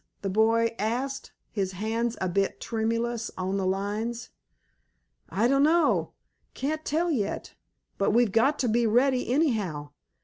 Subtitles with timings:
[0.23, 4.29] the boy asked, his hands a bit tremulous on the lines.
[5.29, 6.13] "I dunno.
[6.55, 7.53] Can't tell yet.
[7.99, 9.91] But we've got to be ready anyhow.